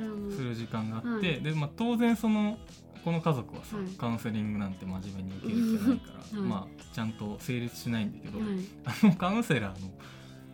[0.42, 2.58] る時間があって、でまあ、当然その
[3.04, 8.38] この家族はさ、カウンセリングなんて真面目に受ける気ないから、まあ、ちゃんと成立しないんだけど、
[8.84, 9.90] あのカウンセラーの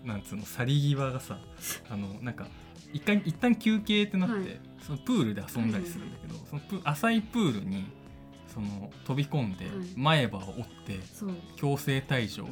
[0.05, 1.39] なんつうの去り際がさ
[1.91, 2.47] あのなんか
[2.93, 7.87] 一回一旦休憩ってなって、はい、そのプールで遊んだりするんだけど、そのプ浅いプールに
[8.53, 11.01] その飛び込んで前歯を折って
[11.57, 12.47] 強制退場、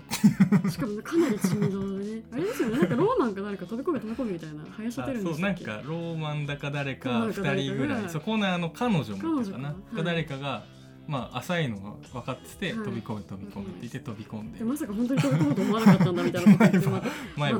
[0.71, 2.23] しかもかなり緻密でね。
[2.33, 2.79] あれですよね。
[2.79, 8.09] なんかローマンか誰か飛び込め飛び込めみたいなはやしてるんですそうなんかローマンだか誰か2人ぐらい。
[8.09, 10.65] そこのあの彼女もかな、はい、か誰かが
[11.07, 16.89] まあ浅いのが分かってて、飛び込め飛び込めって言って飛び込んで、まさか本当に飛び込むと思わなかったんだみたいなこと言って
[17.37, 17.59] 前歯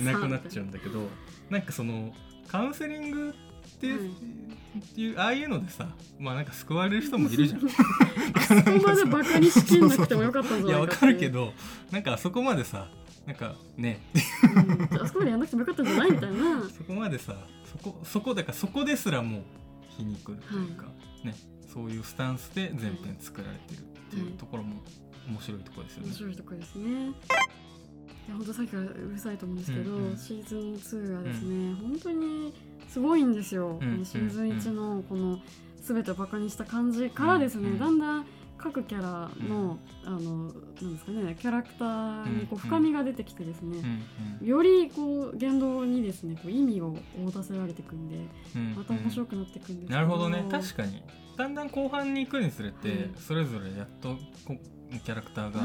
[0.00, 1.00] いなくなっちゃうんだけど
[1.50, 2.12] なんかその
[2.48, 3.32] カウンセリングっ
[3.78, 5.88] てっていうああいうのでさ
[6.18, 7.60] まあなんか救われる人もいるじゃん。
[7.66, 11.52] そこまでバカにしきんなくてもよかったんじゃないかいやわかるけど
[11.90, 12.88] なんかあそこまでさ
[13.26, 14.00] なんかね、
[14.90, 16.62] うん、あそこまでやんなくてもよかったんじゃないみたいな。
[16.70, 19.42] そこまでさそこそこだからそこですらもう
[19.96, 20.92] 皮肉というか、は
[21.24, 21.34] い、ね
[21.76, 24.76] そういうスタンスで全編作られてるっていうところも
[25.28, 26.88] 面白いところですよね、面白いところですね。
[26.88, 32.54] いや本当さっきからうるさいと思うんですけど、うんうん、シーズン2はですね、うん、本当に
[32.88, 35.38] すごいんですよ、うん、シーズン1のこの
[35.82, 38.26] 全てをバカにした感じからですね、うん、だんだん
[38.58, 43.78] 各キャラの、あのなんですかねキャラクターにこう深みが出てきてですね、
[44.42, 48.16] よりこう言動にですねこう意味を持たせられていくんで、
[48.76, 50.44] また面白くなっていくんですなるほどね。
[50.50, 51.02] 確かに。
[51.36, 54.16] だんだん後半に行くにつれて、はい、それぞれやっと
[54.46, 54.56] こ
[55.04, 55.60] キャラクターが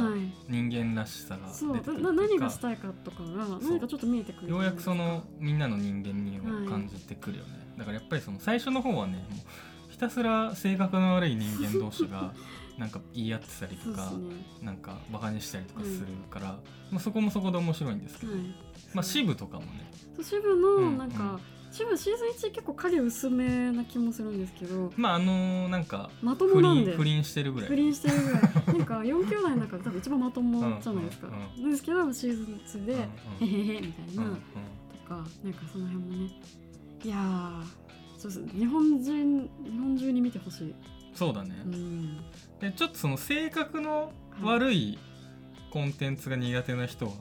[0.50, 9.26] 人間らしさが出てくる、はい、何がしたいかとかが何かちょっと見えてくるようやくそのみんなの人間味を感じてくるよね、はい、だからやっぱりその最初の方はね
[9.90, 12.34] ひたすら性格の悪い人間同士が
[12.82, 16.58] なんか言い合ってたりとか、ね、なんかバカにしたりとかするから、
[16.90, 18.34] まあ、そこもそこで面白いんですけど、
[18.96, 19.92] まあ支部とかもね。
[20.20, 21.30] 支部のなんか、うん。
[21.34, 21.40] うん
[21.72, 26.92] シブシーズン1結構影薄めな気もするんですけどまああのー、なんかまともなんで。
[26.98, 27.70] 不倫してるぐらい。
[27.70, 28.42] 不倫してるぐらい。
[28.42, 34.42] なんか4兄弟の中で多分一番まともじゃないですか、うんうん、ですけどシーズン2で、うんうん、へへへみたいな、うんうん、と
[35.08, 35.16] か
[35.46, 36.32] なんかその辺もね。
[37.06, 37.64] いや
[38.18, 38.46] そうです。
[38.54, 40.76] 日本人日本中に見てほしい
[41.14, 42.18] そうだね、うん、
[42.60, 44.98] でちょっとその性格の悪い、
[45.72, 47.14] コンテンツが苦手な人は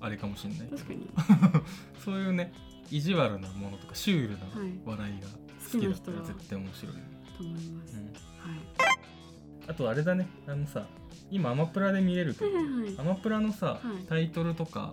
[0.00, 1.08] あれかもしれない、はい、確かに。
[2.04, 2.52] そういうね
[2.90, 4.46] 意地悪なものとかシュールな
[4.84, 5.28] 笑いが
[5.72, 6.94] 好きだったら絶対面白い、
[7.36, 8.60] と思います、うん、はい。
[9.66, 10.28] あとあれだね。
[10.46, 10.86] あのさ
[11.30, 14.92] 今アマプラで見れるけど、はいはいはい、アマプラのさ、はい、タイトルとか、は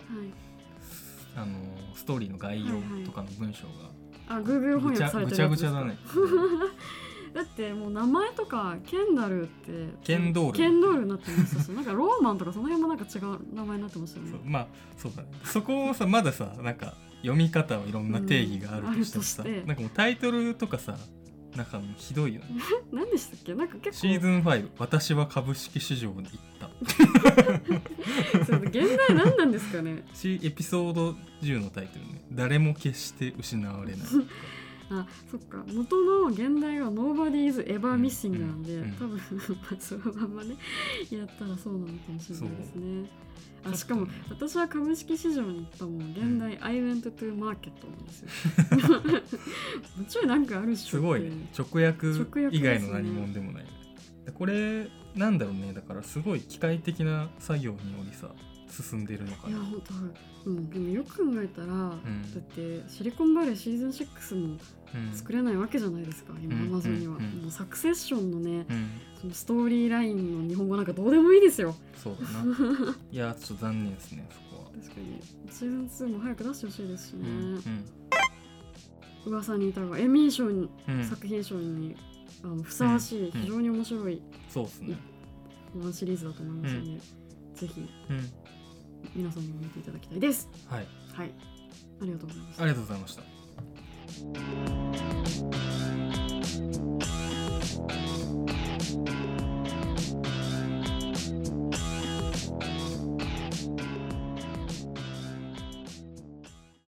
[1.36, 1.56] あの
[1.94, 3.82] ストーリーの概要とかの文章が、はい
[4.34, 5.96] はい、あ Google 翻訳されてるぐちゃぐちゃだね
[7.36, 10.56] だってもう名前とかケンダルってケンドール。
[10.56, 14.38] ケンドールになってましたしなんかローマンとかその辺もなんか違う名前になってましたよね。
[14.42, 15.28] まあそうだね。
[15.44, 20.96] そこをさまださなんか読み方はいろんな定義があるとしてもさ、うん、なんかもうタイトルとかさ
[21.54, 22.46] なんかひどいよね。
[22.92, 23.54] 何でしたっけ？
[23.54, 24.08] なんか結構。
[24.08, 26.70] シーズン5私は株式市場に行った。
[28.44, 28.74] そ現
[29.08, 30.04] 代何なんですかね？
[30.24, 31.10] エピソード
[31.42, 32.24] 10のタイトルね。
[32.32, 34.08] 誰も決して失われない
[34.90, 35.64] あそっか。
[35.72, 39.20] 元の現代は Nobody is ever missing なんで、うんうん、多分
[39.80, 40.56] そのままね
[41.10, 43.08] やったらそうなのかもしれないですね。
[43.64, 48.28] あしかも私は株式市場に行ったもん現代、うん、I went to market なんですよ。
[49.98, 52.08] もちろんなんかあるしすごい、ね、直訳
[52.56, 53.70] 以外の何もんでもない、ね、
[54.32, 55.72] これなんだろうね。
[55.72, 58.30] だからすごい機械的な作業によりさ
[58.68, 59.50] 進んでるのかな。
[59.50, 59.82] いや本
[60.44, 60.50] 当。
[60.50, 64.58] うん、でもよく考えたら、うん、だってシリコンバレーシーズン6も
[65.14, 67.24] 作れないわけじゃないですか、うん、今アマゾンには、うん。
[67.24, 68.66] うん、もうサクセッションのね、
[69.20, 71.74] そのストーリーラインの日本語なんかどうでもいいですよ。
[71.96, 72.96] そうだな。
[73.10, 74.70] いやちょっと残念ですねそこは。
[74.70, 75.20] 確かに。
[75.50, 77.26] シーズン2も早く出してほしいですしね、
[79.26, 80.68] 噂にいたがエミー賞に、
[81.08, 81.96] 作品賞に
[82.44, 84.96] あのふさわしい、非常に面白い、そうですね。
[85.74, 87.00] ワンシリーズだと思いますので、
[87.54, 87.88] ぜひ、
[89.14, 90.48] 皆さんにも見ていただきたいです。
[90.68, 90.86] はい。
[91.12, 91.30] はい。
[92.00, 92.62] ありがとうございました。
[92.62, 93.22] ありがとうございました。